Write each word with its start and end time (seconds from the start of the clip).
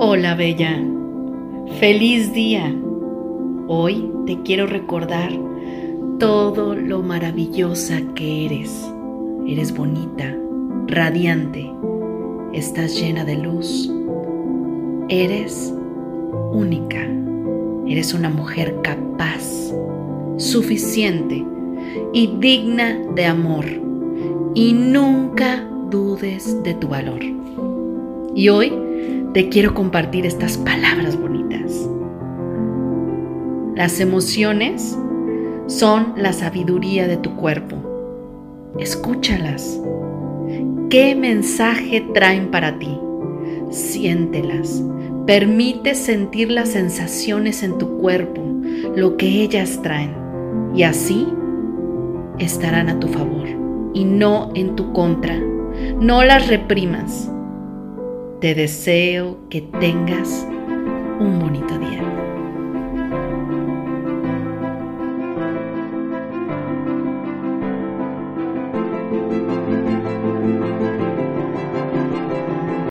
Hola 0.00 0.36
Bella, 0.36 0.80
feliz 1.80 2.32
día. 2.32 2.72
Hoy 3.66 4.08
te 4.26 4.40
quiero 4.42 4.68
recordar 4.68 5.32
todo 6.20 6.76
lo 6.76 7.02
maravillosa 7.02 8.00
que 8.14 8.46
eres. 8.46 8.88
Eres 9.44 9.76
bonita, 9.76 10.38
radiante, 10.86 11.68
estás 12.52 12.94
llena 13.00 13.24
de 13.24 13.38
luz. 13.38 13.92
Eres 15.08 15.74
única, 16.52 17.04
eres 17.88 18.14
una 18.14 18.30
mujer 18.30 18.76
capaz, 18.84 19.72
suficiente 20.36 21.44
y 22.12 22.36
digna 22.38 23.00
de 23.16 23.26
amor. 23.26 23.64
Y 24.54 24.74
nunca 24.74 25.68
dudes 25.90 26.62
de 26.62 26.74
tu 26.74 26.86
valor. 26.86 27.18
Y 28.36 28.48
hoy 28.48 28.72
te 29.34 29.48
quiero 29.50 29.74
compartir 29.74 30.24
estas 30.24 30.56
palabras 30.56 31.20
bonitas. 31.20 31.88
Las 33.74 34.00
emociones 34.00 34.98
son 35.66 36.14
la 36.16 36.32
sabiduría 36.32 37.06
de 37.06 37.18
tu 37.18 37.36
cuerpo. 37.36 37.76
Escúchalas. 38.78 39.80
¿Qué 40.88 41.14
mensaje 41.14 42.06
traen 42.14 42.50
para 42.50 42.78
ti? 42.78 42.98
Siéntelas. 43.70 44.82
Permite 45.26 45.94
sentir 45.94 46.50
las 46.50 46.70
sensaciones 46.70 47.62
en 47.62 47.76
tu 47.76 47.98
cuerpo, 47.98 48.42
lo 48.96 49.18
que 49.18 49.42
ellas 49.42 49.80
traen. 49.82 50.14
Y 50.74 50.84
así 50.84 51.28
estarán 52.38 52.88
a 52.88 52.98
tu 52.98 53.08
favor 53.08 53.46
y 53.92 54.04
no 54.04 54.50
en 54.54 54.74
tu 54.74 54.92
contra. 54.94 55.38
No 56.00 56.24
las 56.24 56.48
reprimas. 56.48 57.30
Te 58.40 58.54
deseo 58.54 59.36
que 59.50 59.62
tengas 59.62 60.46
un 61.18 61.40
bonito 61.40 61.76
día. 61.76 62.37